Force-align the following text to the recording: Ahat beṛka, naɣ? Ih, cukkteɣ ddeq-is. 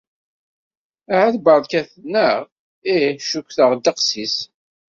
Ahat 1.13 1.35
beṛka, 1.45 1.81
naɣ? 2.13 2.37
Ih, 2.93 3.19
cukkteɣ 3.29 3.69
ddeq-is. 3.75 4.37